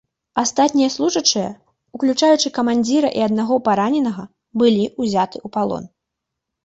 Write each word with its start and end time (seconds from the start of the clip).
Астатнія 0.43 0.89
служачыя, 0.93 1.49
уключаючы 1.97 2.53
камандзіра 2.57 3.09
і 3.19 3.23
аднаго 3.29 3.55
параненага, 3.71 4.23
былі 4.63 4.83
ўзяты 5.01 5.37
ў 5.45 5.47
палон. 5.59 5.83